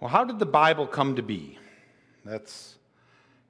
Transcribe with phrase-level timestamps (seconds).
[0.00, 1.58] Well, how did the Bible come to be?
[2.24, 2.76] That's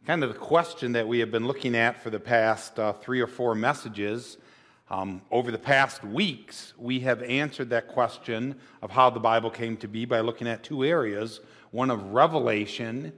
[0.06, 3.20] kind of the question that we have been looking at for the past uh, three
[3.20, 4.38] or four messages.
[4.88, 9.76] Um, over the past weeks, we have answered that question of how the Bible came
[9.76, 13.12] to be by looking at two areas one of revelation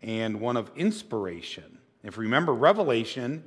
[0.00, 1.76] and one of inspiration.
[2.02, 3.44] If you remember, revelation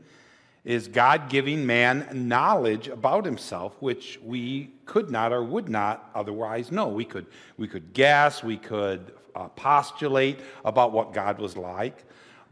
[0.67, 6.73] is God giving man knowledge about himself, which we could not or would not otherwise
[6.73, 6.89] know.
[6.89, 7.25] We could,
[7.55, 12.03] we could guess, we could uh, postulate about what God was like,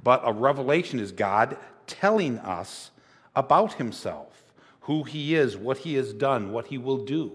[0.02, 2.92] but a revelation is God telling us
[3.36, 4.46] about himself,
[4.82, 7.34] who he is, what he has done, what he will do.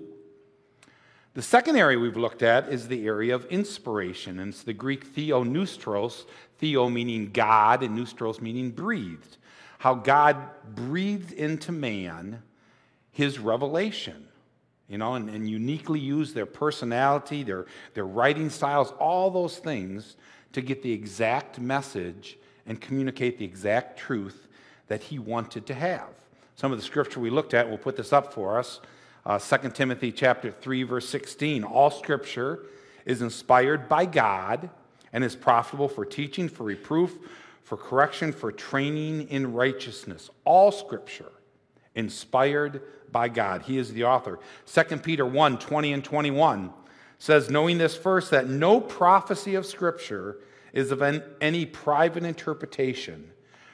[1.34, 5.14] The second area we've looked at is the area of inspiration, and it's the Greek
[5.14, 6.24] theopneustos,
[6.56, 9.36] theo meaning God, and pneustos meaning breathed
[9.80, 10.36] how God
[10.74, 12.42] breathed into man
[13.12, 14.28] his revelation,
[14.90, 20.16] you know, and, and uniquely used their personality, their, their writing styles, all those things
[20.52, 24.48] to get the exact message and communicate the exact truth
[24.88, 26.10] that he wanted to have.
[26.56, 28.80] Some of the scripture we looked at, we'll put this up for us.
[29.24, 31.64] Uh, 2 Timothy chapter 3, verse 16.
[31.64, 32.66] All scripture
[33.06, 34.68] is inspired by God
[35.10, 37.16] and is profitable for teaching, for reproof,
[37.62, 40.30] for correction, for training in righteousness.
[40.44, 41.32] All scripture
[41.94, 43.62] inspired by God.
[43.62, 44.38] He is the author.
[44.66, 46.72] 2 Peter 1 20 and 21
[47.18, 50.38] says, Knowing this first, that no prophecy of scripture
[50.72, 51.02] is of
[51.40, 53.30] any private interpretation.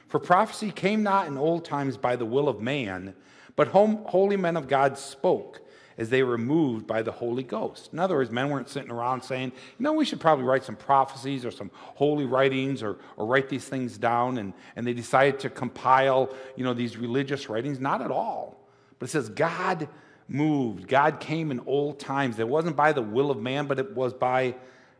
[0.07, 3.13] For prophecy came not in old times by the will of man,
[3.55, 5.61] but holy men of God spoke
[5.97, 7.89] as they were moved by the Holy Ghost.
[7.91, 10.75] In other words, men weren't sitting around saying, you know, we should probably write some
[10.75, 14.37] prophecies or some holy writings or, or write these things down.
[14.37, 17.79] And, and they decided to compile, you know, these religious writings.
[17.79, 18.59] Not at all.
[18.99, 19.89] But it says God
[20.27, 20.87] moved.
[20.87, 22.37] God came in old times.
[22.37, 24.55] It wasn't by the will of man, but it was by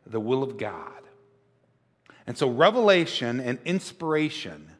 [0.05, 0.91] the will of God.
[2.25, 4.71] And so revelation and inspiration,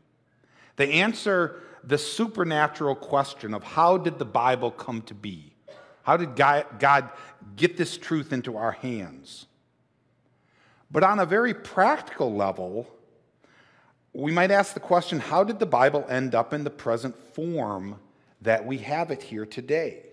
[0.78, 5.54] they answer the supernatural question of how did the Bible come to be?
[6.08, 7.10] How did God
[7.58, 9.46] get this truth into our hands?
[10.90, 12.88] But on a very practical level,
[14.14, 18.00] we might ask the question how did the Bible end up in the present form
[18.42, 20.04] that we have it here today?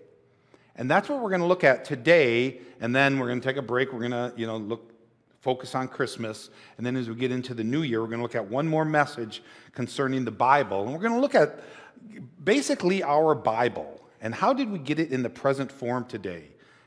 [0.75, 3.55] And that's what we're going to look at today, and then we're going to take
[3.55, 3.93] a break.
[3.93, 4.91] We're going to, you know, look
[5.39, 8.23] focus on Christmas, and then as we get into the new year, we're going to
[8.23, 9.41] look at one more message
[9.71, 11.63] concerning the Bible, and we're going to look at
[12.43, 13.94] basically our Bible
[14.25, 16.45] and how did we get it in the present form today?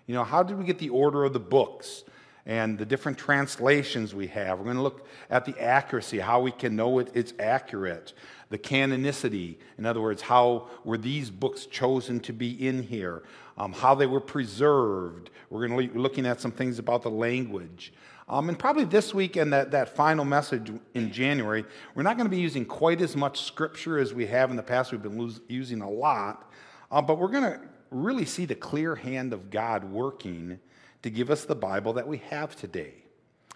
[0.08, 2.02] You know, how did we get the order of the books
[2.44, 4.58] and the different translations we have?
[4.58, 8.12] We're going to look at the accuracy, how we can know it, it's accurate,
[8.50, 13.22] the canonicity, in other words, how were these books chosen to be in here,
[13.56, 15.30] um, how they were preserved.
[15.48, 17.92] We're going to be looking at some things about the language.
[18.28, 22.26] Um, and probably this week and that, that final message in January, we're not going
[22.26, 24.90] to be using quite as much scripture as we have in the past.
[24.90, 26.47] We've been using a lot.
[26.90, 27.60] Uh, but we're going to
[27.90, 30.58] really see the clear hand of God working
[31.02, 32.94] to give us the Bible that we have today.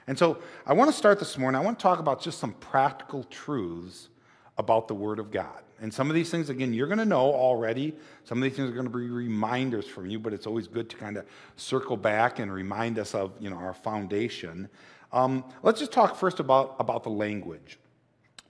[0.07, 1.61] And so I want to start this morning.
[1.61, 4.09] I want to talk about just some practical truths
[4.59, 5.63] about the Word of God.
[5.81, 7.95] And some of these things, again, you're going to know already.
[8.25, 10.89] Some of these things are going to be reminders from you, but it's always good
[10.91, 11.27] to kind of
[11.57, 14.69] circle back and remind us of you know, our foundation.
[15.13, 17.79] Um, let's just talk first about, about the language.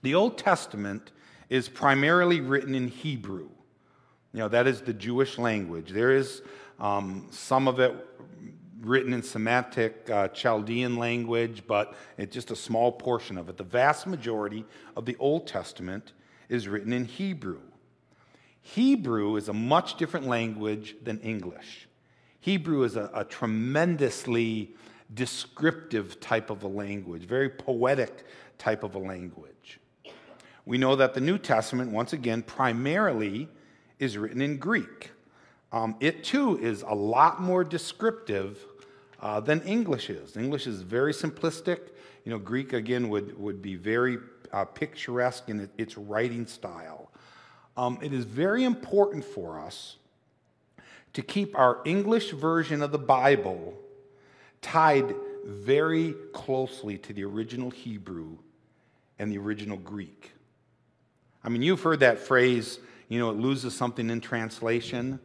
[0.03, 1.11] The Old Testament
[1.49, 3.49] is primarily written in Hebrew.
[4.33, 5.91] You know, that is the Jewish language.
[5.91, 6.41] There is
[6.79, 7.93] um, some of it
[8.81, 13.57] written in Semitic uh, Chaldean language, but it's just a small portion of it.
[13.57, 14.65] The vast majority
[14.97, 16.13] of the Old Testament
[16.49, 17.61] is written in Hebrew.
[18.61, 21.87] Hebrew is a much different language than English.
[22.39, 24.75] Hebrew is a, a tremendously
[25.13, 28.25] descriptive type of a language, very poetic
[28.57, 29.79] type of a language.
[30.65, 33.47] We know that the New Testament, once again, primarily
[34.03, 35.11] is written in Greek.
[35.71, 38.59] Um, it too is a lot more descriptive
[39.19, 40.37] uh, than English is.
[40.37, 41.79] English is very simplistic.
[42.25, 44.17] You know, Greek again would, would be very
[44.51, 47.09] uh, picturesque in its writing style.
[47.75, 49.97] Um, it is very important for us
[51.13, 53.73] to keep our English version of the Bible
[54.61, 58.37] tied very closely to the original Hebrew
[59.17, 60.31] and the original Greek.
[61.43, 65.19] I mean, you've heard that phrase, you know, it loses something in translation.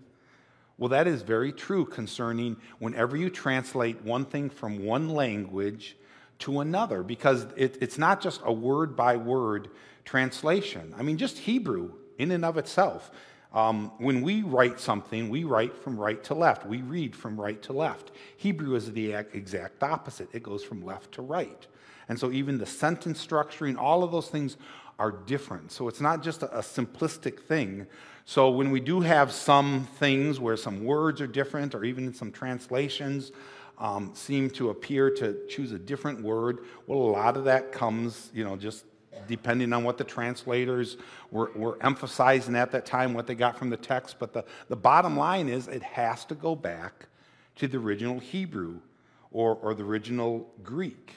[0.76, 5.96] Well, that is very true concerning whenever you translate one thing from one language
[6.40, 9.69] to another, because it, it's not just a word by word
[10.04, 10.94] translation.
[10.96, 13.10] I mean, just Hebrew in and of itself.
[13.52, 16.66] Um, when we write something, we write from right to left.
[16.66, 18.10] We read from right to left.
[18.36, 21.66] Hebrew is the exact opposite, it goes from left to right.
[22.08, 24.56] And so even the sentence structuring, all of those things
[24.99, 25.71] are different.
[25.73, 27.87] So it's not just a, a simplistic thing.
[28.25, 32.33] So when we do have some things where some words are different, or even some
[32.33, 33.33] translations,
[33.79, 36.59] um, seem to appear to choose a different word.
[36.87, 38.85] Well, a lot of that comes, you know, just
[39.27, 40.97] depending on what the translators
[41.31, 44.17] were, were, emphasizing at that time, what they got from the text.
[44.19, 47.06] But the, the bottom line is it has to go back
[47.56, 48.81] to the original Hebrew
[49.31, 51.15] or, or the original Greek.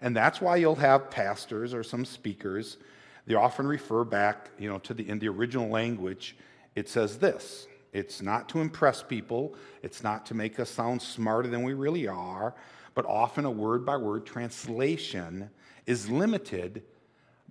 [0.00, 2.76] And that's why you'll have pastors or some speakers,
[3.26, 6.36] they often refer back, you know, to the, in the original language,
[6.74, 7.66] it says this.
[7.92, 12.06] It's not to impress people, it's not to make us sound smarter than we really
[12.06, 12.54] are,
[12.94, 15.50] but often a word by word translation
[15.86, 16.82] is limited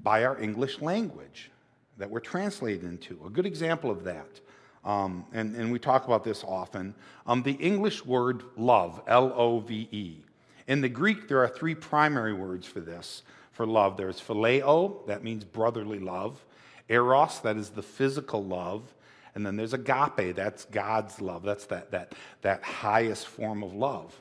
[0.04, 1.52] by our English language
[1.98, 3.20] that we're translated into.
[3.26, 4.40] A good example of that,
[4.84, 6.94] um, and, and we talk about this often,
[7.26, 10.24] um, the English word love, L O V E.
[10.68, 13.24] In the Greek, there are three primary words for this
[13.56, 16.44] for love there's phileo, that means brotherly love,
[16.90, 18.94] eros, that is the physical love,
[19.34, 21.44] and then there's agape, that's God's love.
[21.44, 24.20] That's that, that, that highest form of love.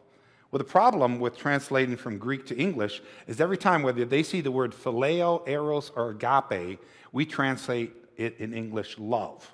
[0.50, 4.40] Well, the problem with translating from Greek to English is every time, whether they see
[4.40, 6.80] the word phileo, eros, or agape,
[7.12, 9.52] we translate it in English love.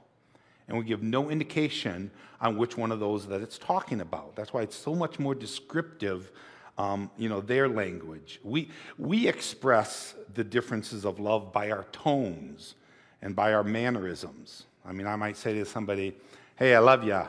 [0.68, 2.10] And we give no indication
[2.40, 4.36] on which one of those that it's talking about.
[4.36, 6.32] That's why it's so much more descriptive,
[6.78, 8.40] um, you know, their language.
[8.42, 8.68] We,
[8.98, 12.74] we express the differences of love by our tones
[13.22, 14.64] and by our mannerisms.
[14.84, 16.16] I mean, I might say to somebody,
[16.56, 17.22] hey, I love you.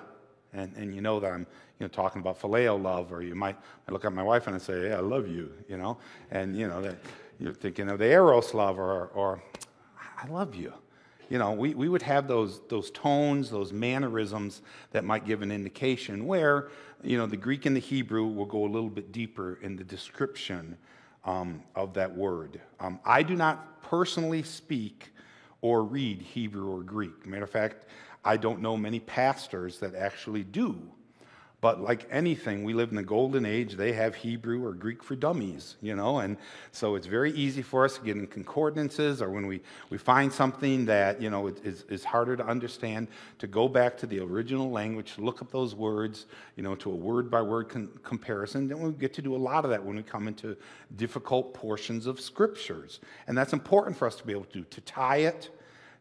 [0.54, 1.48] And, and you know that I'm
[1.80, 3.58] you know, talking about phileo love, or you might
[3.88, 5.98] I look at my wife and I say, hey, I love you, you know,
[6.30, 6.98] and you know that
[7.40, 9.42] you're thinking of the eros love, or, or
[10.18, 10.72] I love you.
[11.28, 14.62] You know, we, we would have those, those tones, those mannerisms
[14.92, 16.68] that might give an indication where,
[17.04, 19.84] you know, the Greek and the Hebrew will go a little bit deeper in the
[19.84, 20.78] description
[21.26, 22.62] um, of that word.
[22.80, 25.12] Um, I do not personally speak
[25.62, 27.26] or read Hebrew or Greek.
[27.26, 27.86] Matter of fact,
[28.24, 30.80] I don't know many pastors that actually do.
[31.62, 33.76] But like anything, we live in the golden age.
[33.76, 36.38] They have Hebrew or Greek for dummies, you know, and
[36.72, 39.62] so it's very easy for us to get in concordances or when we,
[39.92, 44.08] we find something that, you know, is, is harder to understand, to go back to
[44.08, 46.26] the original language, look up those words,
[46.56, 47.70] you know, to a word by word
[48.02, 48.68] comparison.
[48.68, 50.58] Then we get to do a lot of that when we come into
[50.96, 53.02] difficult portions of scriptures.
[53.28, 55.50] And that's important for us to be able to to tie it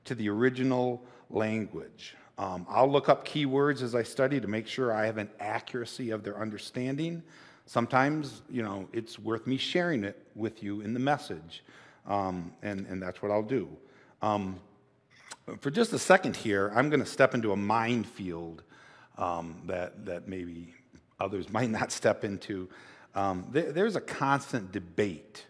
[0.05, 2.17] to the original language.
[2.41, 6.09] Um, I'll look up keywords as I study to make sure I have an accuracy
[6.09, 7.23] of their understanding.
[7.67, 11.63] Sometimes, you know, it's worth me sharing it with you in the message,
[12.07, 13.69] um, and, and that's what I'll do.
[14.23, 14.59] Um,
[15.61, 18.63] for just a second here, I'm going to step into a minefield
[19.19, 20.73] um, that, that maybe
[21.21, 22.71] others might not step into.
[23.15, 25.45] Um, there, there's a constant debate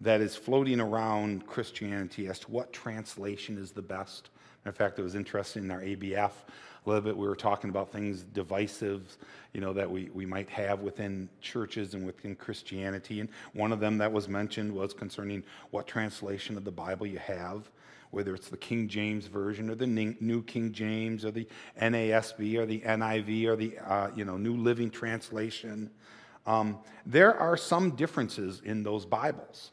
[0.00, 4.30] that is floating around Christianity as to what translation is the best.
[4.68, 6.30] In fact, it was interesting in our ABF
[6.84, 7.16] a little bit.
[7.16, 9.16] We were talking about things divisive,
[9.52, 13.20] you know, that we, we might have within churches and within Christianity.
[13.20, 17.18] And one of them that was mentioned was concerning what translation of the Bible you
[17.18, 17.70] have,
[18.10, 21.48] whether it's the King James version or the New King James or the
[21.80, 25.90] NASB or the NIV or the uh, you know New Living Translation.
[26.46, 29.72] Um, there are some differences in those Bibles,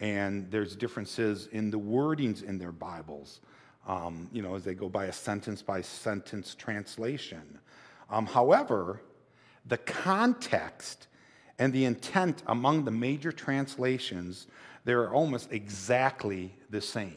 [0.00, 3.40] and there's differences in the wordings in their Bibles
[3.86, 7.58] um, you know, as they go by a sentence by sentence translation.
[8.10, 9.00] Um, however,
[9.66, 11.06] the context
[11.58, 14.46] and the intent among the major translations,
[14.84, 17.16] they're almost exactly the same.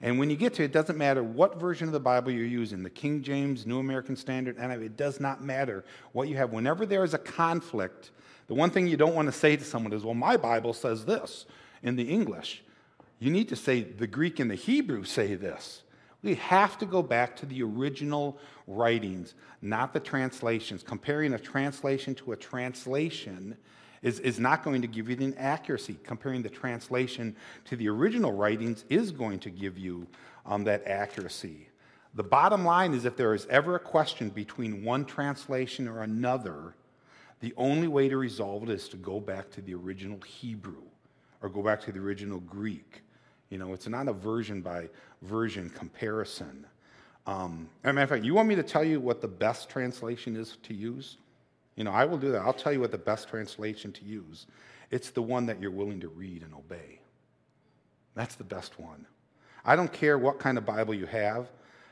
[0.00, 2.44] And when you get to it, it doesn't matter what version of the Bible you're
[2.44, 6.52] using, the King James, New American Standard, NIV, it does not matter what you have.
[6.52, 8.10] Whenever there is a conflict,
[8.46, 11.06] the one thing you don't want to say to someone is, well, my Bible says
[11.06, 11.46] this
[11.82, 12.62] in the English
[13.18, 15.82] you need to say the Greek and the Hebrew say this.
[16.22, 20.82] We have to go back to the original writings, not the translations.
[20.82, 23.56] Comparing a translation to a translation
[24.02, 25.96] is, is not going to give you the accuracy.
[26.02, 30.06] Comparing the translation to the original writings is going to give you
[30.44, 31.68] um, that accuracy.
[32.14, 36.74] The bottom line is if there is ever a question between one translation or another,
[37.40, 40.82] the only way to resolve it is to go back to the original Hebrew
[41.42, 43.02] or go back to the original Greek.
[43.50, 44.88] You know, it's not a version by
[45.22, 46.66] version comparison.
[47.26, 49.68] Um, as a matter of fact, you want me to tell you what the best
[49.68, 51.16] translation is to use?
[51.76, 52.42] You know, I will do that.
[52.42, 54.46] I'll tell you what the best translation to use.
[54.90, 57.00] It's the one that you're willing to read and obey.
[58.14, 59.06] That's the best one.
[59.64, 61.48] I don't care what kind of Bible you have.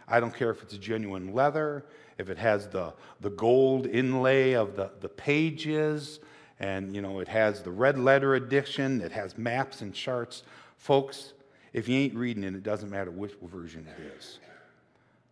[0.06, 1.84] I don't care if it's genuine leather,
[2.18, 6.20] if it has the, the gold inlay of the, the pages,
[6.60, 10.42] and you know it has the red letter edition, it has maps and charts.
[10.76, 11.32] Folks,
[11.74, 14.38] if you ain't reading it, it doesn't matter which version it is.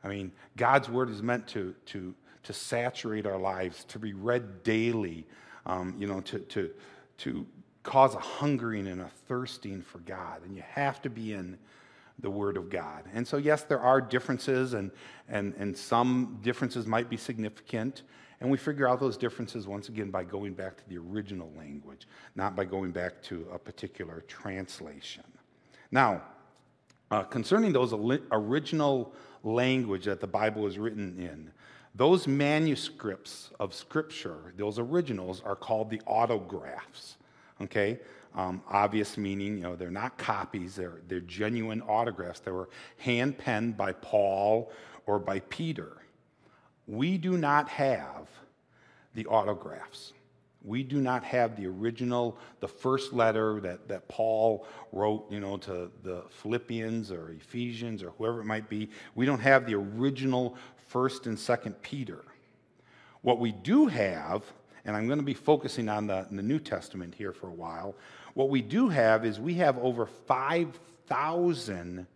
[0.05, 4.65] I mean, God's word is meant to, to, to saturate our lives, to be read
[4.65, 5.25] daily,
[5.65, 6.71] um, you know, to, to,
[7.19, 7.47] to
[7.85, 10.43] cause a hungering and a thirsting for God.
[10.45, 11.57] And you have to be in
[12.19, 13.05] the Word of God.
[13.15, 14.91] And so, yes, there are differences, and,
[15.29, 18.03] and, and some differences might be significant.
[18.41, 22.09] And we figure out those differences once again by going back to the original language,
[22.35, 25.23] not by going back to a particular translation.
[25.93, 26.23] Now,
[27.11, 27.93] uh, concerning those
[28.33, 29.13] original
[29.45, 31.53] language that the Bible is written in,
[31.95, 37.19] those manuscripts of Scripture, those originals, are called the autographs.
[37.61, 38.01] Okay?
[38.35, 42.41] Um, obvious meaning, you know, they're not copies, they're, they're genuine autographs.
[42.41, 44.73] They were hand penned by Paul
[45.05, 45.99] or by Peter.
[46.87, 48.29] We do not have
[49.15, 50.15] the autographs.
[50.65, 55.57] We do not have the original, the first letter that, that Paul wrote, you know,
[55.59, 58.89] to the Philippians or Ephesians or whoever it might be.
[59.15, 60.57] We don't have the original
[60.89, 62.25] first and second Peter.
[63.23, 64.45] What we do have,
[64.85, 67.97] and I'm going to be focusing on the, the New Testament here for a while,
[68.35, 72.07] what we do have is we have over 5,000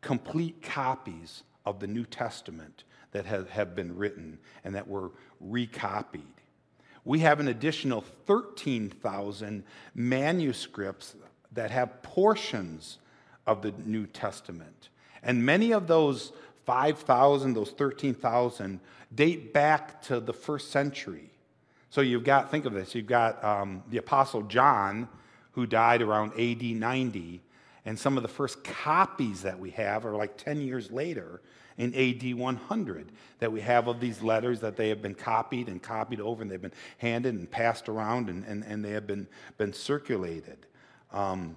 [0.00, 6.22] complete copies of the New Testament that have, have been written and that were recopied.
[7.08, 11.16] We have an additional 13,000 manuscripts
[11.52, 12.98] that have portions
[13.46, 14.90] of the New Testament.
[15.22, 16.32] And many of those
[16.66, 18.80] 5,000, those 13,000,
[19.14, 21.30] date back to the first century.
[21.88, 25.08] So you've got, think of this, you've got um, the Apostle John
[25.52, 27.40] who died around AD 90.
[27.86, 31.40] And some of the first copies that we have are like 10 years later
[31.78, 35.82] in AD 100 that we have of these letters that they have been copied and
[35.82, 39.26] copied over and they've been handed and passed around and, and, and they have been,
[39.56, 40.58] been circulated.
[41.12, 41.56] Um,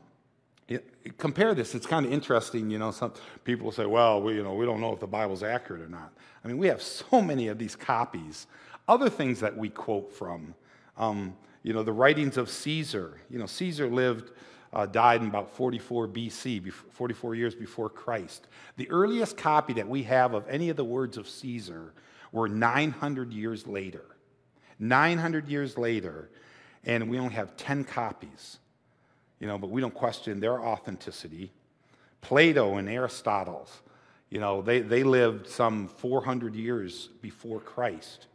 [0.67, 1.75] it, compare this.
[1.75, 2.69] It's kind of interesting.
[2.69, 3.13] You know, some
[3.43, 6.13] people say, well, we, you know, we don't know if the Bible's accurate or not.
[6.43, 8.47] I mean, we have so many of these copies.
[8.87, 10.53] Other things that we quote from.
[10.97, 13.17] Um, you know, the writings of Caesar.
[13.29, 14.31] You know, Caesar lived,
[14.73, 18.47] uh, died in about 44 BC, 44 years before Christ.
[18.77, 21.93] The earliest copy that we have of any of the words of Caesar
[22.31, 24.05] were 900 years later.
[24.79, 26.29] 900 years later,
[26.85, 28.57] and we only have 10 copies.
[29.39, 31.51] You know, but we don't question their authenticity.
[32.21, 33.67] Plato and Aristotle,
[34.29, 38.27] you know, they, they lived some 400 years before Christ.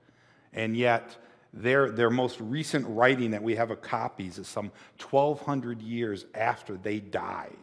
[0.53, 1.17] And yet,
[1.57, 4.71] their, their most recent writing that we have of copies is some
[5.01, 7.57] 1,200 years after they died.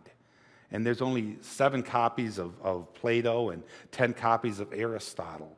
[0.71, 5.55] And there's only seven copies of, of Plato and 10 copies of Aristotle.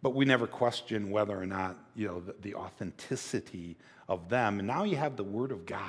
[0.00, 3.76] But we never question whether or not, you know, the, the authenticity
[4.08, 4.60] of them.
[4.60, 5.84] And now you have the Word of God.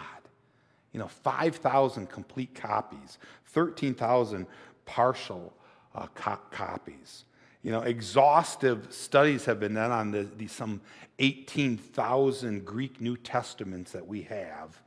[0.91, 4.47] You know, 5,000 complete copies, 13,000
[4.85, 5.53] partial
[5.93, 7.25] uh, co- copies.
[7.61, 10.81] You know, exhaustive studies have been done on the, the some
[11.19, 14.81] 18,000 Greek New Testaments that we have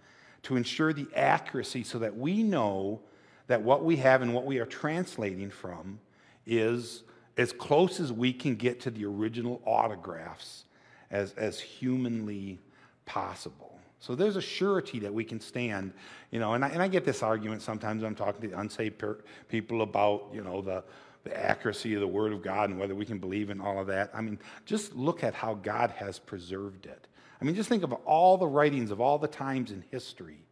[0.44, 3.00] to ensure the accuracy so that we know
[3.46, 6.00] that what we have and what we are translating from
[6.46, 7.02] is
[7.36, 10.64] as close as we can get to the original autographs
[11.10, 12.58] as, as humanly
[13.04, 13.78] possible.
[14.00, 15.92] So there's a surety that we can stand,
[16.30, 19.18] you know, and I, and I get this argument sometimes I'm talking to unsaved per-
[19.48, 20.82] people about, you know, the,
[21.24, 23.86] the accuracy of the Word of God and whether we can believe in all of
[23.88, 24.10] that.
[24.12, 27.06] I mean, just look at how God has preserved it.
[27.40, 30.42] I mean, just think of all the writings of all the times in history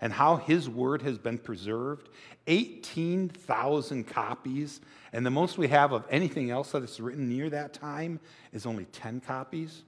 [0.00, 2.08] and how His Word has been preserved
[2.46, 4.80] 18,000 copies.
[5.12, 8.20] And the most we have of anything else that is written near that time
[8.52, 9.82] is only 10 copies.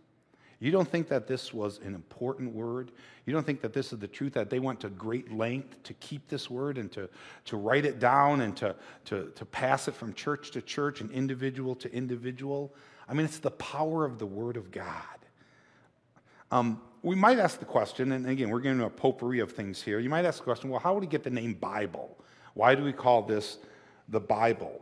[0.62, 2.92] You don't think that this was an important word?
[3.26, 5.94] You don't think that this is the truth, that they went to great length to
[5.94, 7.08] keep this word and to,
[7.46, 8.76] to write it down and to,
[9.06, 12.72] to, to pass it from church to church and individual to individual?
[13.08, 14.92] I mean, it's the power of the word of God.
[16.52, 19.98] Um, we might ask the question, and again, we're getting a potpourri of things here.
[19.98, 22.16] You might ask the question well, how would he get the name Bible?
[22.54, 23.58] Why do we call this
[24.08, 24.80] the Bible?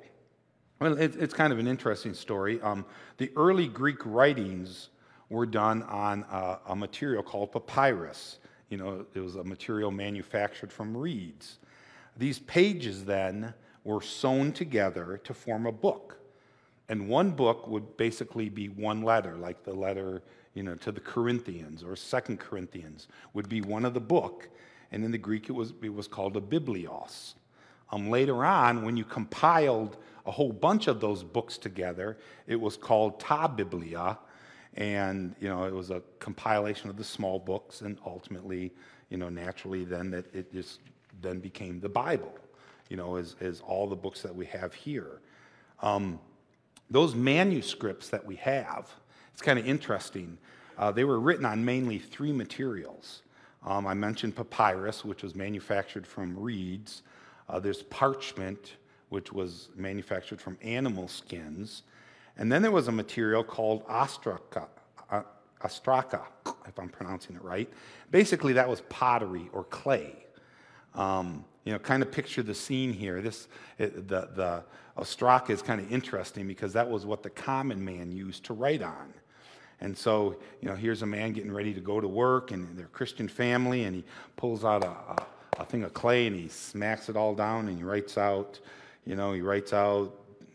[0.79, 2.61] Well, it, it's kind of an interesting story.
[2.61, 2.85] Um,
[3.17, 4.91] the early Greek writings
[5.31, 8.39] were done on a, a material called papyrus.
[8.69, 11.59] You know, it was a material manufactured from reeds.
[12.17, 16.19] These pages then were sewn together to form a book.
[16.89, 20.23] And one book would basically be one letter, like the letter,
[20.55, 24.49] you know, to the Corinthians or Second Corinthians would be one of the book.
[24.91, 27.35] And in the Greek, it was, it was called a biblios.
[27.93, 29.97] Um, later on, when you compiled
[30.27, 34.19] a whole bunch of those books together, it was called Ta Biblia,
[34.75, 38.73] and you know it was a compilation of the small books, and ultimately,
[39.09, 40.81] you know, naturally, then that it just
[41.21, 42.33] then became the Bible,
[42.89, 45.21] you know, as, as all the books that we have here.
[45.83, 46.21] Um,
[46.91, 48.91] those manuscripts that we have,
[49.33, 50.39] it's kind of interesting.
[50.79, 53.23] Uh, they were written on mainly three materials.
[53.65, 57.03] Um, I mentioned papyrus, which was manufactured from reeds.
[57.49, 58.77] Uh, there's parchment,
[59.11, 61.83] which was manufactured from animal skins.
[62.40, 64.66] And then there was a material called ostraka,
[65.11, 65.23] uh,
[65.62, 66.23] ostraka,
[66.66, 67.68] if I'm pronouncing it right.
[68.11, 70.16] Basically, that was pottery or clay.
[70.94, 73.20] Um, you know, kind of picture the scene here.
[73.20, 73.47] This,
[73.78, 74.64] it, the, the
[74.97, 78.82] ostraka is kind of interesting because that was what the common man used to write
[78.82, 79.12] on.
[79.82, 82.87] And so, you know, here's a man getting ready to go to work, and they're
[82.87, 84.04] a Christian family, and he
[84.37, 85.26] pulls out a, a,
[85.59, 88.59] a thing of clay and he smacks it all down and he writes out,
[89.04, 90.14] you know, he writes out,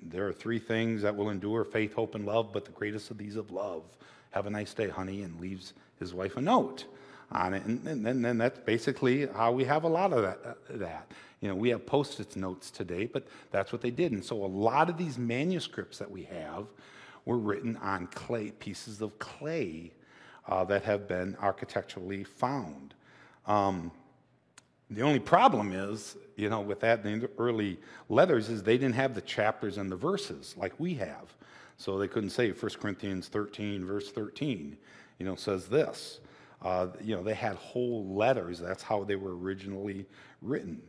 [0.09, 3.17] there are three things that will endure faith, hope, and love, but the greatest of
[3.17, 3.83] these of love.
[4.31, 6.85] Have a nice day, honey, and leaves his wife a note
[7.31, 7.63] on it.
[7.65, 11.11] And, and, and that's basically how we have a lot of that, uh, that.
[11.41, 14.11] You know, we have post-it notes today, but that's what they did.
[14.11, 16.65] And so a lot of these manuscripts that we have
[17.25, 19.91] were written on clay, pieces of clay
[20.47, 22.93] uh, that have been architecturally found.
[23.47, 23.91] Um,
[24.89, 28.95] the only problem is, you know, with that in the early letters is they didn't
[28.95, 31.33] have the chapters and the verses like we have.
[31.77, 34.77] So they couldn't say 1 Corinthians 13, verse 13,
[35.19, 36.19] you know, says this.
[36.61, 38.59] Uh, you know, they had whole letters.
[38.59, 40.05] That's how they were originally
[40.41, 40.81] written.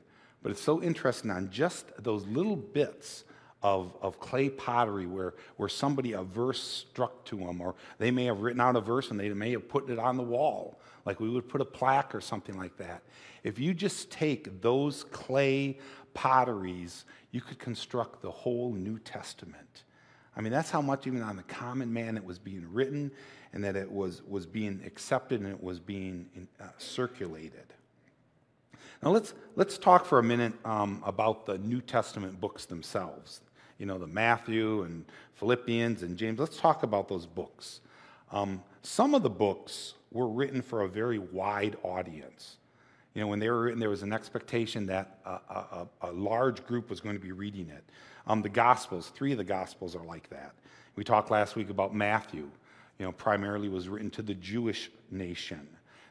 [0.42, 3.24] But it's so interesting on just those little bits
[3.62, 8.26] of, of clay pottery where, where somebody, a verse struck to them, or they may
[8.26, 11.20] have written out a verse and they may have put it on the wall, like
[11.20, 13.02] we would put a plaque or something like that.
[13.42, 15.78] If you just take those clay
[16.12, 19.84] potteries, you could construct the whole New Testament.
[20.36, 23.10] I mean, that's how much even on the common man it was being written
[23.54, 26.28] and that it was, was being accepted and it was being
[26.60, 27.72] uh, circulated.
[29.02, 33.40] Now, let's, let's talk for a minute um, about the New Testament books themselves
[33.78, 35.04] you know, the Matthew and
[35.34, 36.38] Philippians and James.
[36.38, 37.80] Let's talk about those books.
[38.32, 42.56] Um, some of the books were written for a very wide audience.
[43.14, 46.66] You know, when they were written, there was an expectation that a, a, a large
[46.66, 47.84] group was going to be reading it.
[48.26, 50.52] Um, the Gospels, three of the Gospels are like that.
[50.96, 52.50] We talked last week about Matthew,
[52.98, 55.66] you know, primarily was written to the Jewish nation.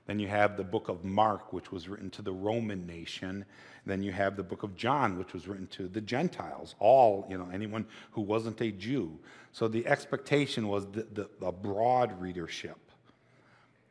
[0.08, 3.44] Then you have the book of Mark, which was written to the Roman nation.
[3.86, 7.38] Then you have the book of John, which was written to the Gentiles, all, you
[7.38, 9.18] know, anyone who wasn't a Jew.
[9.52, 12.78] So the expectation was the, the, the broad readership.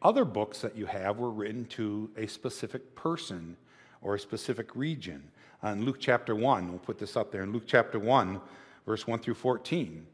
[0.03, 3.57] Other books that you have were written to a specific person
[4.03, 5.31] or a specific region.
[5.65, 7.43] Uh, in Luke chapter 1, we'll put this up there.
[7.43, 8.41] In Luke chapter 1,
[8.87, 10.07] verse 1 through 14,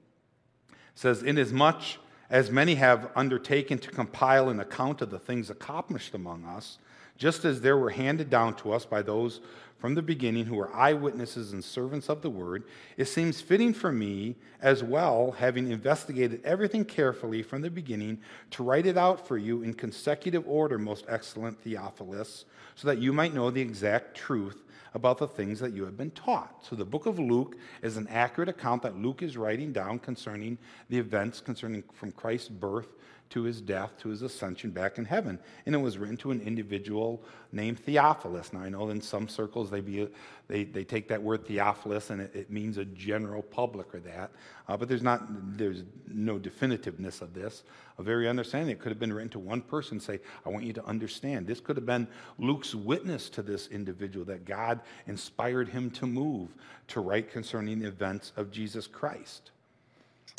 [0.94, 1.82] says, Inasmuch
[2.30, 6.78] as many have undertaken to compile an account of the things accomplished among us,
[7.18, 9.40] just as there were handed down to us by those
[9.78, 12.64] from the beginning who were eyewitnesses and servants of the word,
[12.96, 18.18] it seems fitting for me as well, having investigated everything carefully from the beginning,
[18.50, 23.12] to write it out for you in consecutive order, most excellent Theophilus, so that you
[23.12, 24.62] might know the exact truth
[24.94, 26.64] about the things that you have been taught.
[26.64, 30.58] So the book of Luke is an accurate account that Luke is writing down concerning
[30.88, 32.88] the events concerning from Christ's birth
[33.30, 35.38] to his death, to his ascension back in heaven.
[35.64, 38.52] And it was written to an individual named Theophilus.
[38.52, 40.08] Now, I know in some circles they, be,
[40.48, 44.32] they, they take that word Theophilus and it, it means a general public or that.
[44.68, 45.22] Uh, but there's, not,
[45.56, 47.62] there's no definitiveness of this.
[47.98, 48.70] A very understanding.
[48.70, 51.46] It could have been written to one person, say, I want you to understand.
[51.46, 56.48] This could have been Luke's witness to this individual that God inspired him to move
[56.88, 59.52] to write concerning the events of Jesus Christ.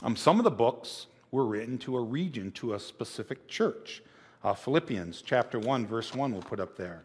[0.03, 4.03] Um, some of the books were written to a region, to a specific church.
[4.43, 7.03] Uh, Philippians chapter 1, verse 1, we'll put up there.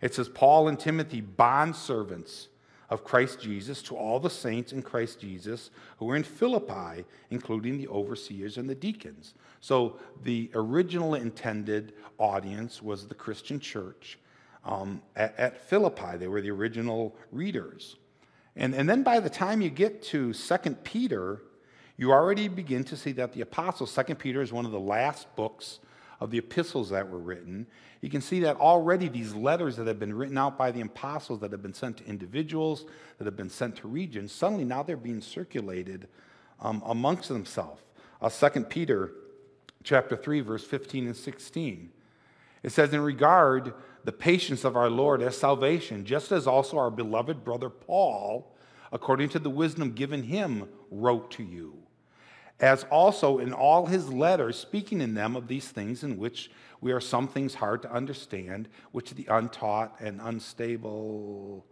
[0.00, 2.48] It says, Paul and Timothy, bond servants
[2.90, 7.78] of Christ Jesus, to all the saints in Christ Jesus who were in Philippi, including
[7.78, 9.34] the overseers and the deacons.
[9.60, 14.18] So the original intended audience was the Christian church
[14.64, 16.16] um, at, at Philippi.
[16.18, 17.96] They were the original readers.
[18.56, 21.42] And, and then by the time you get to Second Peter,
[21.96, 25.34] you already begin to see that the apostles, Second Peter is one of the last
[25.36, 25.80] books
[26.20, 27.66] of the epistles that were written.
[28.00, 31.40] You can see that already these letters that have been written out by the apostles,
[31.40, 32.84] that have been sent to individuals,
[33.18, 36.08] that have been sent to regions, suddenly now they're being circulated
[36.60, 37.82] um, amongst themselves.
[38.20, 39.12] Uh, 2 Peter
[39.84, 41.90] chapter 3, verse 15 and 16.
[42.62, 43.74] It says, in regard
[44.04, 48.51] the patience of our Lord as salvation, just as also our beloved brother Paul,
[48.92, 51.74] according to the wisdom given him, wrote to you,
[52.60, 56.50] as also in all his letters, speaking in them of these things in which
[56.80, 61.64] we are some things hard to understand, which the untaught and unstable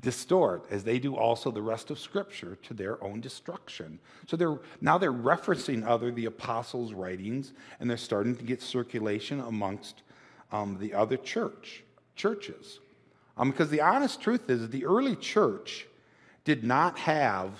[0.00, 3.98] distort, as they do also the rest of Scripture to their own destruction.
[4.26, 9.40] So they're now they're referencing other the apostles' writings, and they're starting to get circulation
[9.40, 10.02] amongst
[10.52, 11.82] um, the other church
[12.14, 12.80] churches.
[13.38, 15.86] Um, because the honest truth is, the early church
[16.46, 17.50] did not have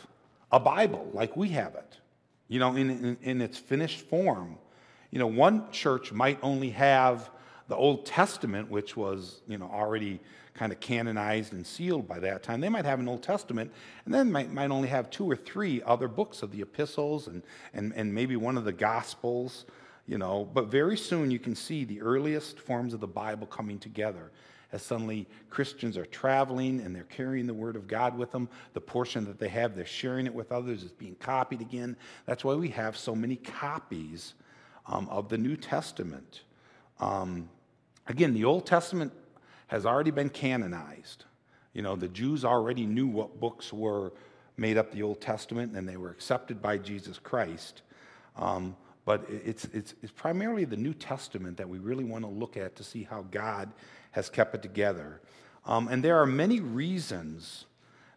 [0.53, 1.99] a Bible like we have it,
[2.49, 4.57] you know, in, in, in its finished form.
[5.11, 7.29] You know, one church might only have
[7.67, 10.21] the Old Testament, which was, you know, already
[10.55, 12.61] kind of canonized and sealed by that time.
[12.61, 13.73] They might have an Old Testament,
[14.05, 17.43] and then might, might only have two or three other books of the epistles and,
[17.75, 19.65] and, and maybe one of the Gospels,
[20.07, 20.49] you know.
[20.55, 24.31] But very soon you can see the earliest forms of the Bible coming together
[24.73, 28.49] as suddenly Christians are traveling and they're carrying the Word of God with them.
[28.73, 31.97] The portion that they have, they're sharing it with others, it's being copied again.
[32.27, 34.35] That's why we have so many copies
[34.87, 36.43] um, of the New Testament.
[37.01, 37.49] Um,
[38.07, 39.13] again, the Old Testament
[39.69, 41.25] has already been canonized.
[41.73, 44.13] You know, the Jews already knew what books were
[44.57, 47.83] made up the Old Testament and they were accepted by Jesus Christ.
[48.37, 52.57] Um, but it's, it's, it's primarily the New Testament that we really want to look
[52.57, 53.73] at to see how God
[54.17, 55.21] has kept it together.
[55.67, 57.67] Um, and there are many reasons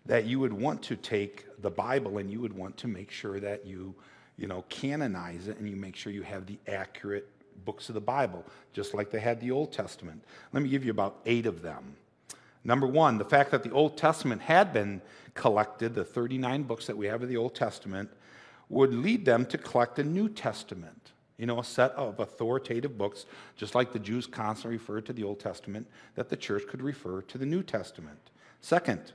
[0.05, 3.37] that you would want to take the Bible and you would want to make sure
[3.41, 3.93] that you,
[4.37, 7.27] you know, canonize it and you make sure you have the accurate
[7.65, 10.23] books of the Bible, just like they had the Old Testament.
[10.53, 11.97] Let me give you about eight of them.
[12.63, 15.01] Number one, the fact that the Old Testament had been
[15.33, 18.09] collected, the 39 books that we have of the Old Testament,
[18.69, 21.11] would lead them to collect a New Testament.
[21.39, 23.25] You know, a set of authoritative books,
[23.55, 27.21] just like the Jews constantly referred to the Old Testament, that the church could refer
[27.23, 28.19] to the New Testament.
[28.59, 29.13] Second,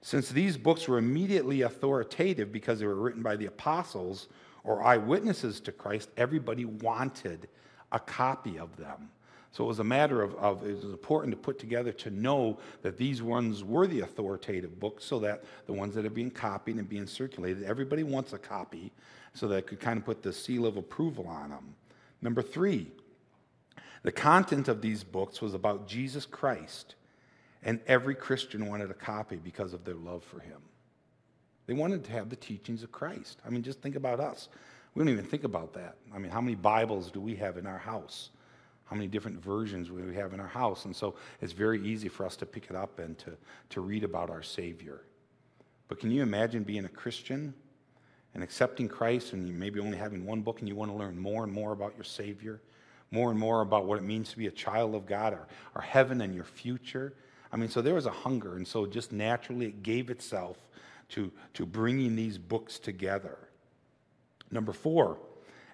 [0.00, 4.28] since these books were immediately authoritative because they were written by the apostles
[4.64, 7.46] or eyewitnesses to Christ, everybody wanted
[7.92, 9.10] a copy of them.
[9.52, 12.58] So it was a matter of, of, it was important to put together to know
[12.82, 16.76] that these ones were the authoritative books so that the ones that are being copied
[16.76, 18.92] and being circulated, everybody wants a copy
[19.34, 21.74] so that could kind of put the seal of approval on them.
[22.22, 22.88] Number three,
[24.02, 26.94] the content of these books was about Jesus Christ,
[27.62, 30.60] and every Christian wanted a copy because of their love for him.
[31.66, 33.38] They wanted to have the teachings of Christ.
[33.46, 34.48] I mean, just think about us.
[34.94, 35.96] We don't even think about that.
[36.12, 38.30] I mean, how many Bibles do we have in our house?
[38.86, 40.84] How many different versions do we have in our house?
[40.84, 43.36] And so it's very easy for us to pick it up and to,
[43.68, 45.02] to read about our Savior.
[45.86, 47.54] But can you imagine being a Christian
[48.34, 51.44] and accepting Christ and maybe only having one book and you want to learn more
[51.44, 52.60] and more about your Savior,
[53.10, 55.82] more and more about what it means to be a child of God, or, or
[55.82, 57.12] heaven and your future?
[57.52, 60.56] I mean, so there was a hunger, and so just naturally it gave itself
[61.10, 63.36] to, to bringing these books together.
[64.50, 65.18] Number four,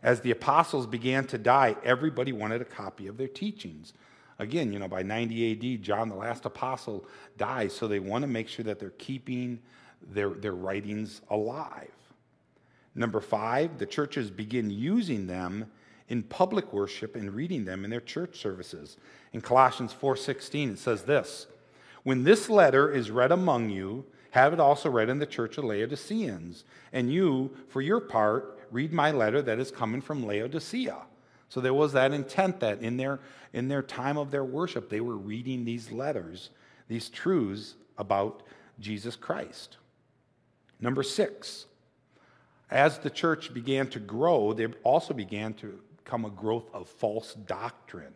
[0.03, 3.92] as the apostles began to die, everybody wanted a copy of their teachings.
[4.38, 8.29] Again, you know, by 90 AD, John, the last apostle, dies, so they want to
[8.29, 9.59] make sure that they're keeping
[10.11, 11.90] their, their writings alive.
[12.97, 15.71] Number five, the churches begin using them
[16.09, 18.97] in public worship and reading them in their church services.
[19.33, 21.47] In Colossians 4:16 it says this,
[22.03, 25.65] "When this letter is read among you, have it also read in the church of
[25.65, 31.07] Laodiceans, and you, for your part, read my letter that is coming from Laodicea.
[31.49, 33.21] So there was that intent that in their,
[33.53, 36.51] in their time of their worship, they were reading these letters,
[36.89, 38.43] these truths about
[38.81, 39.77] Jesus Christ.
[40.81, 41.67] Number six,
[42.71, 47.35] as the church began to grow, there also began to come a growth of false
[47.35, 48.15] doctrine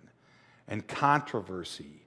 [0.67, 2.07] and controversy.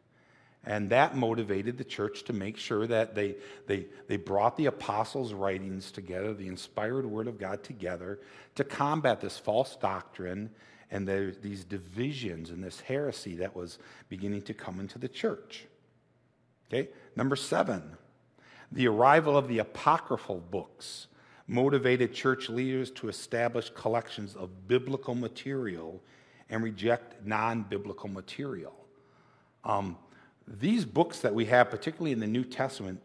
[0.65, 3.35] And that motivated the church to make sure that they,
[3.67, 8.19] they, they brought the apostles' writings together, the inspired word of God together,
[8.55, 10.49] to combat this false doctrine
[10.89, 13.77] and the, these divisions and this heresy that was
[14.07, 15.65] beginning to come into the church.
[16.69, 17.97] Okay, number seven,
[18.71, 21.07] the arrival of the apocryphal books
[21.47, 26.01] motivated church leaders to establish collections of biblical material
[26.49, 28.73] and reject non biblical material.
[29.63, 29.97] Um,
[30.47, 33.01] these books that we have, particularly in the New Testament,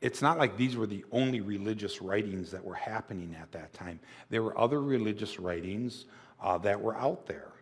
[0.00, 4.00] it's not like these were the only religious writings that were happening at that time.
[4.28, 6.06] There were other religious writings
[6.42, 7.52] uh, that were out there.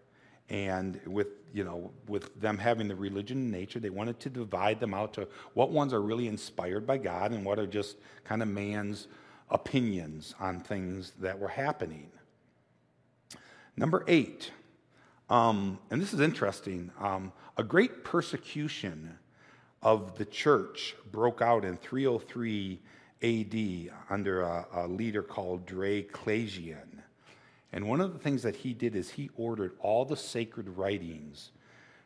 [0.49, 4.93] And with, you know, with them having the religion nature, they wanted to divide them
[4.93, 8.49] out to what ones are really inspired by God and what are just kind of
[8.49, 9.07] man's
[9.53, 12.11] opinions on things that were happening.
[13.77, 14.51] Number eight,
[15.31, 16.91] Um, and this is interesting.
[17.01, 19.19] Um, a great persecution
[19.81, 22.81] of the church broke out in 303
[23.23, 27.03] AD under a, a leader called Diocletian.
[27.73, 31.53] And one of the things that he did is he ordered all the sacred writings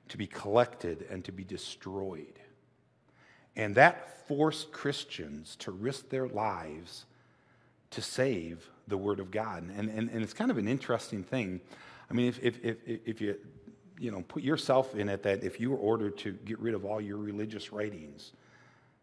[0.09, 2.38] to be collected and to be destroyed.
[3.56, 7.06] And that forced Christians to risk their lives
[7.90, 9.62] to save the Word of God.
[9.77, 11.61] And, and, and it's kind of an interesting thing.
[12.11, 13.37] I mean, if, if, if, if you,
[13.99, 16.85] you know, put yourself in it that if you were ordered to get rid of
[16.85, 18.33] all your religious writings,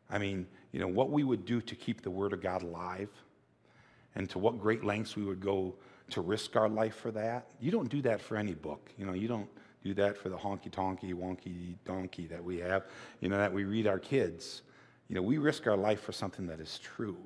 [0.10, 3.10] I mean, you know, what we would do to keep the Word of God alive
[4.15, 5.76] and to what great lengths we would go
[6.12, 7.48] to risk our life for that.
[7.60, 8.91] You don't do that for any book.
[8.98, 9.50] You know, you don't
[9.84, 12.86] do that for the honky tonky, wonky donkey that we have,
[13.19, 14.62] you know, that we read our kids.
[15.10, 17.17] You know, we risk our life for something that is true.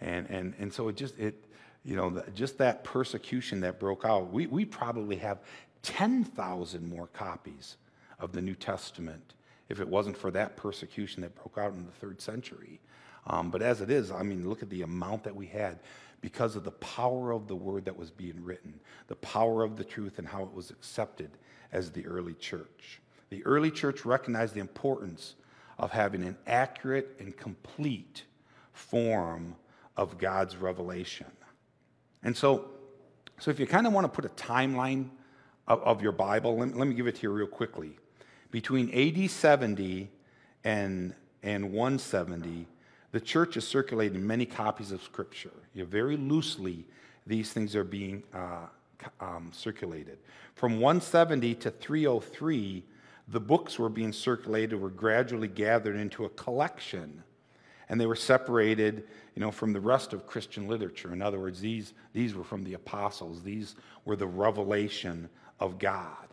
[0.00, 1.44] And, and, and so it just, it,
[1.84, 5.40] you know, just that persecution that broke out, we, we probably have
[5.82, 7.76] 10,000 more copies
[8.18, 9.34] of the New Testament
[9.68, 12.80] if it wasn't for that persecution that broke out in the third century.
[13.26, 15.78] Um, but as it is, I mean, look at the amount that we had
[16.20, 19.84] because of the power of the word that was being written, the power of the
[19.84, 21.30] truth, and how it was accepted
[21.72, 23.00] as the early church.
[23.30, 25.34] The early church recognized the importance
[25.78, 28.24] of having an accurate and complete
[28.72, 29.54] form
[30.00, 31.26] of God's revelation.
[32.22, 32.70] And so,
[33.38, 35.10] so if you kind of want to put a timeline
[35.68, 37.98] of, of your Bible, let, let, me give it to you real quickly.
[38.50, 40.10] Between AD 70
[40.64, 42.66] and, and 170,
[43.12, 45.52] the church is circulating many copies of Scripture.
[45.74, 46.86] You know, very loosely,
[47.26, 48.68] these things are being uh,
[49.20, 50.16] um, circulated.
[50.54, 52.84] From 170 to 303,
[53.28, 57.22] the books were being circulated, were gradually gathered into a collection,
[57.90, 61.12] and they were separated you know, from the rest of Christian literature.
[61.12, 63.74] In other words, these, these were from the apostles, these
[64.04, 66.28] were the revelation of God.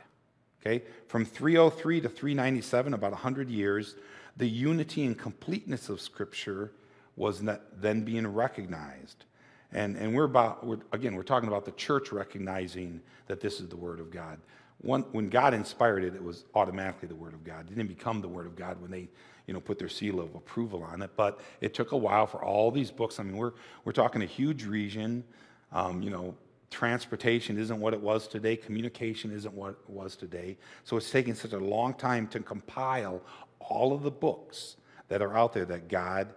[0.61, 0.85] Okay?
[1.07, 3.95] From 303 to 397, about 100 years,
[4.37, 6.71] the unity and completeness of Scripture
[7.15, 7.43] was
[7.75, 9.25] then being recognized.
[9.73, 13.67] And, and we're about, we're, again, we're talking about the church recognizing that this is
[13.67, 14.39] the Word of God.
[14.79, 17.61] When God inspired it, it was automatically the Word of God.
[17.61, 19.09] It didn't become the Word of God when they
[19.47, 21.11] you know, put their seal of approval on it.
[21.15, 23.19] But it took a while for all these books.
[23.19, 23.53] I mean, we're,
[23.85, 25.23] we're talking a huge region.
[25.71, 26.35] Um, you know,
[26.69, 30.57] transportation isn't what it was today, communication isn't what it was today.
[30.83, 33.21] So it's taking such a long time to compile
[33.59, 34.75] all of the books
[35.07, 36.33] that are out there that God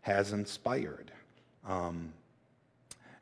[0.00, 1.12] has inspired.
[1.66, 2.12] Um,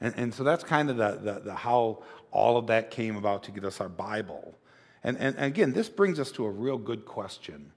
[0.00, 3.44] and, and so that's kind of the, the, the, how all of that came about
[3.44, 4.56] to get us our Bible.
[5.04, 7.72] And, and, and again, this brings us to a real good question.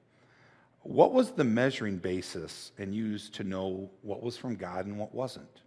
[0.86, 5.16] What was the measuring basis and used to know what was from God and what
[5.16, 5.62] wasn't?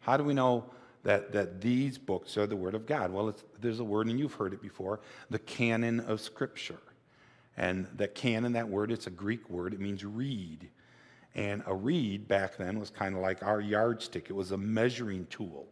[0.00, 0.64] How do we know
[1.04, 3.12] that, that these books are the Word of God?
[3.12, 4.98] Well, there's a word, and you've heard it before
[5.30, 6.80] the canon of Scripture.
[7.56, 10.70] And that canon, that word, it's a Greek word, it means read.
[11.36, 15.26] And a reed back then was kind of like our yardstick, it was a measuring
[15.26, 15.68] tool.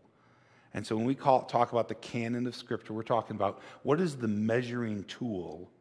[0.75, 4.01] And so when we call, talk about the canon of Scripture, we're talking about what
[4.01, 5.73] is the measuring tool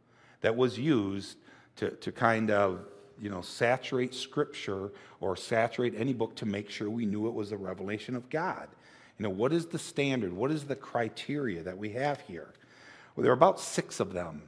[0.41, 1.37] that was used
[1.77, 2.85] to, to kind of
[3.19, 7.51] you know, saturate Scripture or saturate any book to make sure we knew it was
[7.51, 8.67] the revelation of God.
[9.17, 10.33] You know, what is the standard?
[10.33, 12.53] What is the criteria that we have here?
[13.15, 14.41] Well, there are about six of them.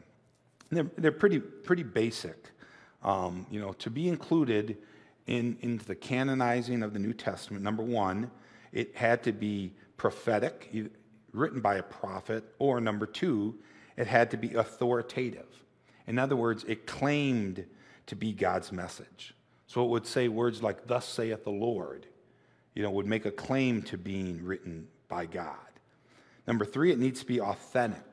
[0.69, 2.49] They're, they're pretty, pretty basic.
[3.03, 4.77] Um, you know, to be included
[5.27, 8.31] in, into the canonizing of the New Testament, number one,
[8.71, 10.73] it had to be prophetic,
[11.31, 13.55] written by a prophet, or number two,
[13.95, 15.47] it had to be authoritative.
[16.07, 17.65] In other words, it claimed
[18.07, 19.33] to be God's message.
[19.67, 22.05] So it would say words like, Thus saith the Lord,
[22.73, 25.55] you know, would make a claim to being written by God.
[26.47, 28.03] Number three, it needs to be authentic.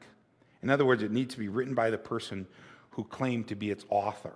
[0.62, 2.46] In other words, it needs to be written by the person
[2.90, 4.34] who claimed to be its author.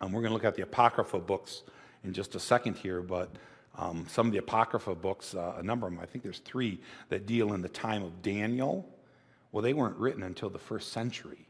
[0.00, 1.62] Um, we're going to look at the Apocrypha books
[2.04, 3.30] in just a second here, but
[3.76, 6.80] um, some of the Apocrypha books, uh, a number of them, I think there's three,
[7.08, 8.88] that deal in the time of Daniel.
[9.50, 11.48] Well, they weren't written until the first century.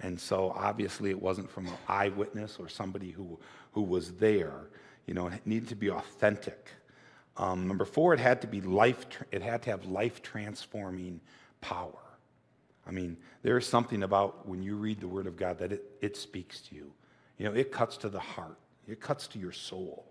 [0.00, 3.38] And so obviously it wasn't from an eyewitness or somebody who,
[3.72, 4.70] who was there.
[5.06, 6.70] You know, it needed to be authentic.
[7.36, 11.20] Um, number four, it had to be life, it had to have life transforming
[11.60, 11.98] power.
[12.86, 15.84] I mean, there is something about when you read the Word of God that it,
[16.00, 16.92] it speaks to you.
[17.38, 18.58] You know, it cuts to the heart,
[18.88, 20.06] it cuts to your soul.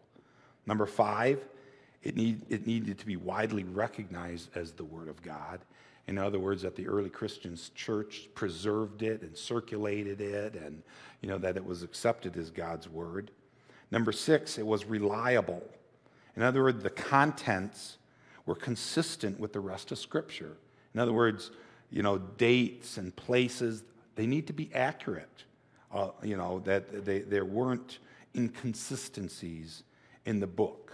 [0.65, 1.43] Number five,
[2.04, 5.60] it, need, it needed to be widely recognized as the Word of God.
[6.10, 10.82] In other words, that the early Christians church preserved it and circulated it, and
[11.22, 13.30] you know that it was accepted as God's Word.
[13.91, 15.63] Number six, it was reliable.
[16.36, 18.00] In other words, the contents
[18.48, 20.58] were consistent with the rest of Scripture.
[20.95, 21.52] In other words,
[21.91, 23.84] you know, dates and places,
[24.15, 25.43] they need to be accurate.
[25.93, 28.00] Uh, you know, that they, there weren't
[28.36, 29.84] inconsistencies
[30.26, 30.88] in the book.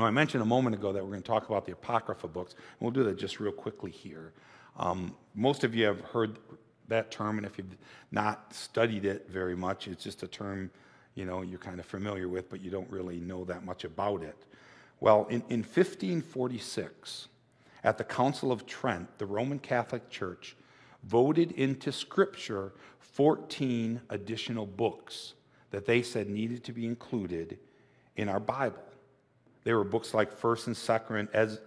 [0.00, 2.54] Now, I mentioned a moment ago that we're going to talk about the Apocrypha books,
[2.54, 4.32] and we'll do that just real quickly here.
[4.78, 6.38] Um, most of you have heard
[6.88, 7.76] that term, and if you've
[8.10, 10.70] not studied it very much, it's just a term
[11.16, 14.22] you know you're kind of familiar with, but you don't really know that much about
[14.22, 14.38] it.
[15.00, 17.28] Well, in, in 1546,
[17.84, 20.56] at the Council of Trent, the Roman Catholic Church
[21.04, 25.34] voted into Scripture 14 additional books
[25.72, 27.58] that they said needed to be included
[28.16, 28.80] in our Bible.
[29.64, 31.60] There were books like First and Second as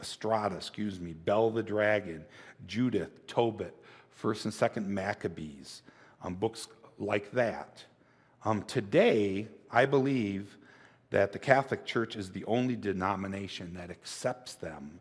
[0.00, 2.24] Estrada, excuse me, Bel the Dragon,
[2.66, 3.74] Judith, Tobit,
[4.10, 5.82] First and Second Maccabees,
[6.22, 7.84] um, books like that.
[8.44, 10.56] Um, today, I believe
[11.10, 15.00] that the Catholic Church is the only denomination that accepts them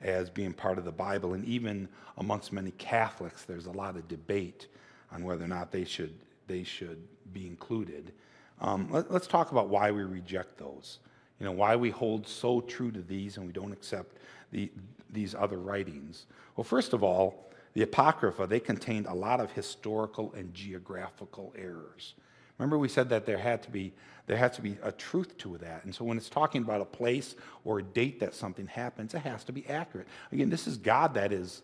[0.00, 1.34] as being part of the Bible.
[1.34, 4.66] And even amongst many Catholics, there's a lot of debate
[5.12, 6.14] on whether or not they should,
[6.46, 8.12] they should be included.
[8.60, 10.98] Um, let, us talk about why we reject those.
[11.38, 14.16] You know, why we hold so true to these and we don't accept
[14.52, 14.70] the,
[15.10, 16.26] these other writings.
[16.56, 22.14] Well, first of all, the Apocrypha, they contained a lot of historical and geographical errors.
[22.58, 23.92] Remember, we said that there had to be
[24.26, 25.84] there has to be a truth to that.
[25.84, 29.20] And so when it's talking about a place or a date that something happens, it
[29.20, 30.08] has to be accurate.
[30.32, 31.62] Again, this is God that is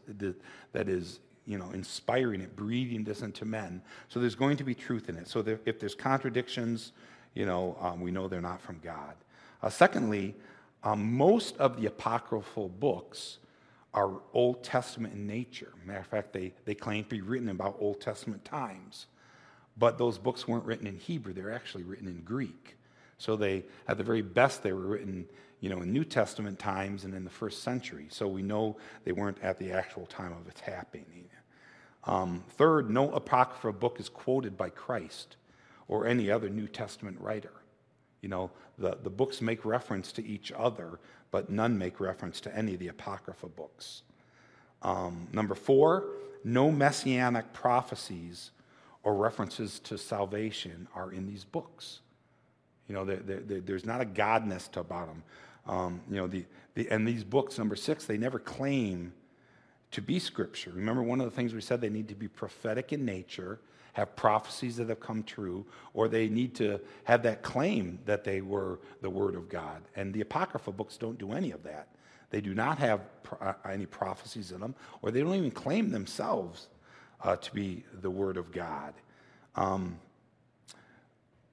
[0.73, 3.83] that is you know inspiring it, breathing this into men.
[4.09, 5.29] So there's going to be truth in it.
[5.29, 6.93] So if there's contradictions,
[7.35, 9.15] you know, um, we know they're not from God.
[9.63, 10.35] Uh, secondly,
[10.83, 13.39] um, most of the apocryphal books
[13.95, 15.73] are Old Testament in nature.
[15.85, 19.07] Matter of fact, they, they claim to be written about Old Testament times.
[19.77, 22.77] But those books weren't written in Hebrew, they're actually written in Greek.
[23.19, 25.27] So they, at the very best, they were written,
[25.61, 28.07] you know, in New Testament times and in the first century.
[28.11, 31.29] So we know they weren't at the actual time of its happening.
[32.05, 35.37] Um, third, no apocrypha book is quoted by Christ
[35.87, 37.53] or any other New Testament writer.
[38.23, 40.99] You know, the, the books make reference to each other,
[41.31, 44.03] but none make reference to any of the apocrypha books.
[44.81, 46.05] Um, number four,
[46.45, 48.51] no messianic prophecies
[49.03, 52.01] or references to salvation are in these books.
[52.89, 55.23] You know, they're, they're, there's not a godness to about them.
[55.67, 59.13] Um, you know, the, the, and these books, number six, they never claim
[59.93, 60.73] to be scripture.
[60.75, 63.61] Remember, one of the things we said they need to be prophetic in nature,
[63.93, 68.41] have prophecies that have come true, or they need to have that claim that they
[68.41, 69.83] were the Word of God.
[69.97, 71.89] And the Apocrypha books don't do any of that.
[72.31, 75.91] They do not have pro- uh, any prophecies in them, or they don't even claim
[75.91, 76.69] themselves
[77.23, 78.95] uh, to be the Word of God.
[79.55, 79.99] Um,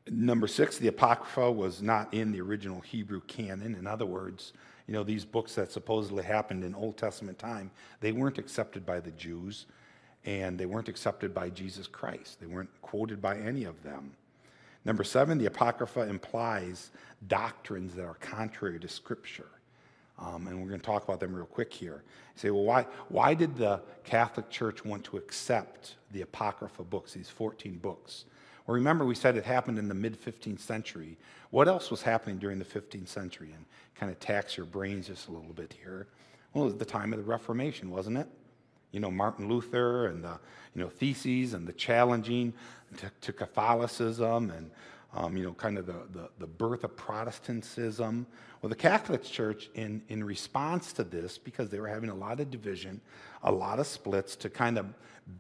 [0.10, 3.76] number six, the Apocrypha was not in the original Hebrew canon.
[3.76, 4.54] In other words,
[4.88, 9.02] you know, these books that supposedly happened in Old Testament time, they weren't accepted by
[9.02, 9.66] the Jews
[10.26, 12.40] and they weren't accepted by Jesus Christ.
[12.40, 14.12] They weren't quoted by any of them.
[14.86, 16.92] Number seven, the Apocrypha implies
[17.28, 19.50] doctrines that are contrary to Scripture.
[20.18, 22.04] Um, and we're going to talk about them real quick here.
[22.36, 27.14] You say, well, why, why did the Catholic Church want to accept the Apocrypha books,
[27.14, 28.26] these 14 books?
[28.68, 31.18] Well, remember, we said it happened in the mid 15th century.
[31.52, 33.52] What else was happening during the 15th century?
[33.56, 36.08] And kind of tax your brains just a little bit here.
[36.54, 38.28] Well, it was the time of the Reformation, wasn't it?
[38.92, 40.40] You know, Martin Luther and the
[40.76, 42.54] you know, theses and the challenging
[42.98, 44.72] to, to Catholicism and
[45.14, 48.28] um, you know, kind of the, the, the, birth of Protestantism.
[48.62, 52.40] Well, the Catholic Church, in, in response to this, because they were having a lot
[52.40, 53.02] of division,
[53.44, 54.86] a lot of splits, to kind of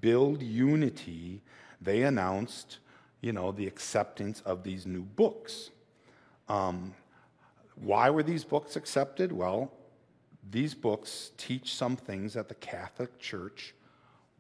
[0.01, 1.41] build unity,
[1.81, 2.79] they announced,
[3.21, 5.69] you know, the acceptance of these new books.
[6.47, 6.95] Um,
[7.75, 9.31] why were these books accepted?
[9.31, 9.71] Well,
[10.51, 13.73] these books teach some things that the Catholic Church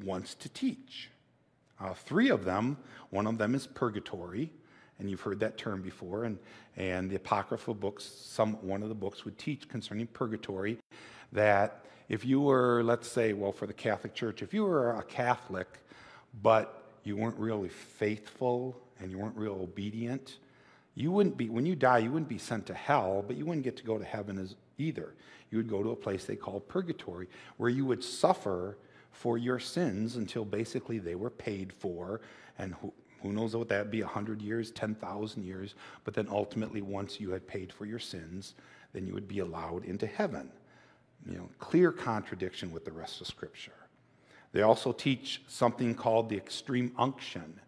[0.03, 1.09] wants to teach.
[1.79, 2.77] Uh, three of them,
[3.09, 4.51] one of them is purgatory,
[4.97, 6.25] and you've heard that term before.
[6.25, 6.37] And,
[6.75, 10.77] and the apocryphal books, some, one of the books would teach concerning purgatory
[11.31, 15.03] that if you were, let's say, well, for the Catholic Church, if you were a
[15.03, 15.67] Catholic,
[16.41, 20.37] but you weren't really faithful and you weren't real obedient,
[20.95, 23.63] you wouldn't be, when you die, you wouldn't be sent to hell, but you wouldn't
[23.63, 25.13] get to go to heaven as either.
[25.51, 27.27] You would go to a place they call purgatory,
[27.57, 28.77] where you would suffer
[29.11, 32.21] for your sins until basically they were paid for
[32.57, 32.75] and
[33.21, 35.75] who knows what that would be 100 years, 10,000 years.
[36.03, 38.55] But then ultimately, once you had paid for your sins,
[38.93, 40.49] then you would be allowed into heaven.
[41.29, 43.73] You know, clear contradiction with the rest of Scripture.
[44.51, 47.59] They also teach something called the extreme unction,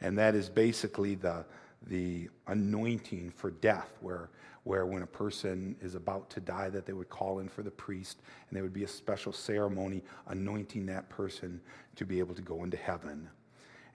[0.00, 1.44] and that is basically the,
[1.86, 4.30] the anointing for death, where,
[4.64, 7.70] where when a person is about to die, that they would call in for the
[7.70, 11.60] priest, and there would be a special ceremony anointing that person
[11.96, 13.28] to be able to go into heaven.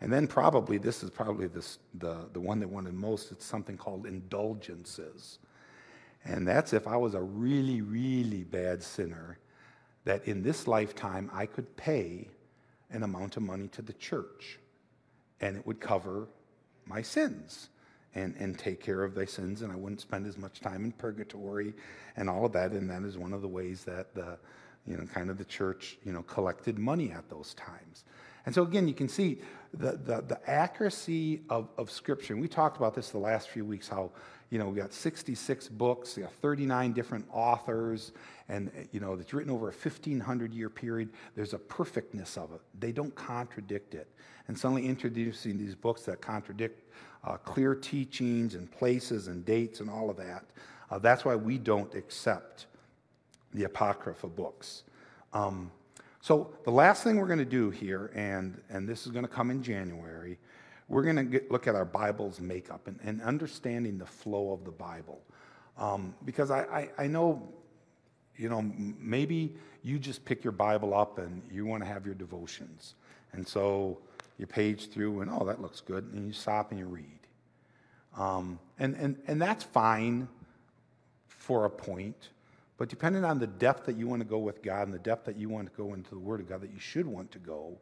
[0.01, 3.77] And then probably, this is probably this, the, the one that wanted most, it's something
[3.77, 5.39] called indulgences.
[6.23, 9.39] And that's if I was a really, really bad sinner,
[10.05, 12.29] that in this lifetime I could pay
[12.91, 14.59] an amount of money to the church,
[15.41, 16.27] and it would cover
[16.85, 17.69] my sins
[18.15, 20.91] and, and take care of thy sins, and I wouldn't spend as much time in
[20.91, 21.73] purgatory
[22.17, 22.71] and all of that.
[22.71, 24.37] And that is one of the ways that the,
[24.87, 28.03] you know, kind of the church, you know, collected money at those times.
[28.45, 29.41] And so again, you can see
[29.73, 32.33] the, the, the accuracy of, of Scripture.
[32.33, 34.11] And we talked about this the last few weeks, how,
[34.49, 38.11] you know, we got 66 books, we got 39 different authors,
[38.47, 41.09] and, you know, it's written over a 1,500 year period.
[41.35, 42.61] There's a perfectness of it.
[42.79, 44.07] They don't contradict it.
[44.47, 46.91] And suddenly introducing these books that contradict
[47.23, 50.45] uh, clear teachings and places and dates and all of that.
[50.89, 52.67] Uh, that's why we don't accept
[53.53, 54.83] the Apocrypha books.
[55.33, 55.71] Um,
[56.21, 59.31] so, the last thing we're going to do here, and, and this is going to
[59.31, 60.37] come in January,
[60.89, 64.71] we're going to look at our Bible's makeup and, and understanding the flow of the
[64.71, 65.21] Bible.
[65.77, 67.47] Um, because I, I, I know,
[68.35, 68.61] you know,
[68.99, 72.95] maybe you just pick your Bible up and you want to have your devotions.
[73.31, 73.99] And so
[74.39, 77.19] you page through and, oh, that looks good, and you stop and you read.
[78.17, 80.27] Um, and, and, and that's fine
[81.27, 82.29] for a point.
[82.77, 85.25] But depending on the depth that you want to go with God and the depth
[85.25, 87.39] that you want to go into the Word of God that you should want to
[87.39, 87.77] go,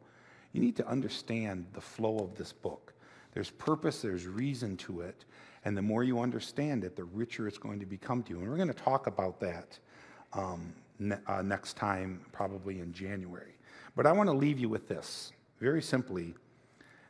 [0.52, 2.92] you need to understand the flow of this book.
[3.32, 5.24] There's purpose, there's reason to it,
[5.64, 8.40] and the more you understand it, the richer it's going to become to you.
[8.40, 9.78] And we're going to talk about that
[10.32, 13.54] um, ne- uh, next time, probably in January.
[13.94, 16.34] But I want to leave you with this very simply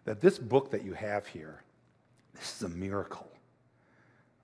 [0.09, 1.63] that this book that you have here,
[2.33, 3.31] this is a miracle.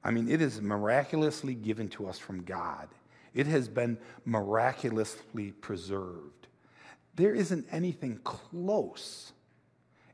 [0.04, 2.90] I mean, it is miraculously given to us from God.
[3.32, 3.96] It has been
[4.26, 6.48] miraculously preserved.
[7.14, 9.32] There isn't anything close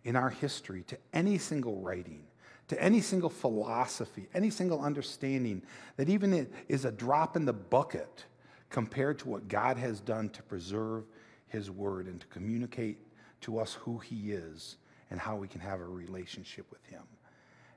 [0.05, 2.23] in our history to any single writing,
[2.69, 5.63] to any single philosophy, any single understanding
[5.97, 8.25] that even is a drop in the bucket
[8.69, 11.07] compared to what God has done to preserve
[11.49, 12.99] His Word and to communicate
[13.41, 14.77] to us who He is
[15.11, 17.03] and how we can have a relationship with Him.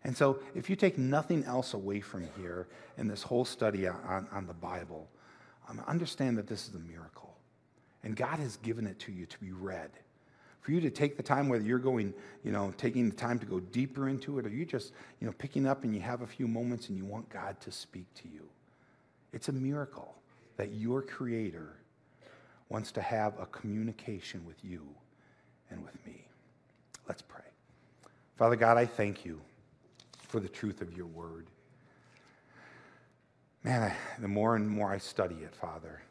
[0.03, 2.67] And so, if you take nothing else away from here
[2.97, 5.07] in this whole study on, on the Bible,
[5.69, 7.35] um, understand that this is a miracle.
[8.03, 9.89] And God has given it to you to be read.
[10.59, 12.13] For you to take the time, whether you're going,
[12.43, 15.33] you know, taking the time to go deeper into it, or you just, you know,
[15.37, 18.29] picking up and you have a few moments and you want God to speak to
[18.29, 18.47] you.
[19.31, 20.15] It's a miracle
[20.57, 21.75] that your Creator
[22.69, 24.87] wants to have a communication with you
[25.69, 26.25] and with me.
[27.07, 27.43] Let's pray.
[28.37, 29.41] Father God, I thank you
[30.27, 31.47] for the truth of your word.
[33.63, 36.01] Man, I, the more and more I study it, Father,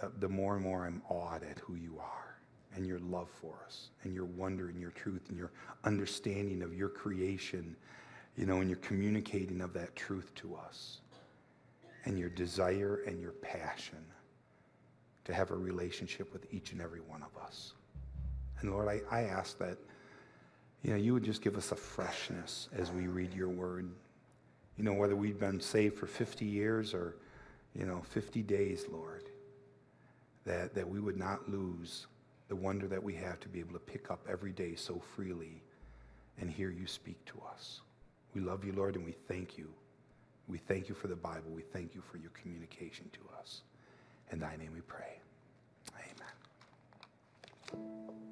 [0.00, 2.36] the, the more and more I'm awed at who you are
[2.74, 5.52] and your love for us and your wonder and your truth and your
[5.84, 7.76] understanding of your creation,
[8.36, 11.00] you know, and your communicating of that truth to us
[12.04, 14.04] and your desire and your passion
[15.24, 17.74] to have a relationship with each and every one of us.
[18.62, 19.78] And Lord, I, I ask that,
[20.82, 23.90] you know, you would just give us a freshness as we read your word
[24.76, 27.16] you know, whether we've been saved for 50 years or,
[27.74, 29.24] you know, 50 days, Lord,
[30.44, 32.06] that, that we would not lose
[32.48, 35.62] the wonder that we have to be able to pick up every day so freely
[36.40, 37.80] and hear you speak to us.
[38.34, 39.68] We love you, Lord, and we thank you.
[40.48, 41.50] We thank you for the Bible.
[41.54, 43.62] We thank you for your communication to us.
[44.32, 45.18] In thy name we pray.
[47.74, 48.31] Amen.